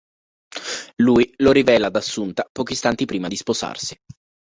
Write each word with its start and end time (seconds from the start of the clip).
Lui 1.03 1.31
lo 1.37 1.51
rivela 1.51 1.85
ad 1.85 1.95
Assunta 1.95 2.49
pochi 2.51 2.73
istanti 2.73 3.05
prima 3.05 3.27
di 3.27 3.35
sposarsi. 3.35 3.95